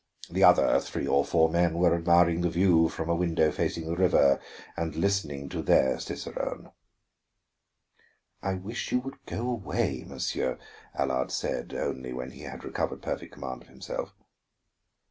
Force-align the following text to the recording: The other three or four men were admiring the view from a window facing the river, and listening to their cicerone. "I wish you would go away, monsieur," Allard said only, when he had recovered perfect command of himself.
The 0.31 0.43
other 0.43 0.79
three 0.79 1.05
or 1.05 1.23
four 1.23 1.47
men 1.47 1.75
were 1.77 1.93
admiring 1.93 2.41
the 2.41 2.49
view 2.49 2.89
from 2.89 3.07
a 3.07 3.13
window 3.15 3.51
facing 3.51 3.85
the 3.87 3.95
river, 3.95 4.39
and 4.75 4.95
listening 4.95 5.47
to 5.49 5.61
their 5.61 5.99
cicerone. 5.99 6.71
"I 8.41 8.55
wish 8.55 8.91
you 8.91 8.99
would 9.01 9.23
go 9.27 9.47
away, 9.47 10.03
monsieur," 10.07 10.57
Allard 10.95 11.29
said 11.31 11.75
only, 11.75 12.13
when 12.13 12.31
he 12.31 12.41
had 12.41 12.63
recovered 12.63 13.03
perfect 13.03 13.33
command 13.33 13.61
of 13.61 13.67
himself. 13.67 14.15